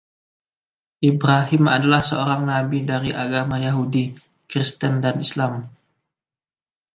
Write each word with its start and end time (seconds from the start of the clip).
Ibrahim 1.09 1.63
adalah 1.77 2.01
seorang 2.09 2.41
nabi 2.51 2.79
dari 2.91 3.11
agama 3.23 3.55
Yahudi, 3.67 4.03
Kristen 4.49 4.93
dan 5.03 5.15
Islam. 5.25 5.53